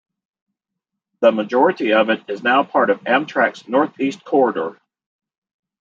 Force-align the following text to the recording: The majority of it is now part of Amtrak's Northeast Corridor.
The 1.19 1.31
majority 1.31 1.93
of 1.93 2.09
it 2.09 2.23
is 2.27 2.41
now 2.41 2.63
part 2.63 2.89
of 2.89 3.03
Amtrak's 3.03 3.67
Northeast 3.67 4.25
Corridor. 4.25 4.81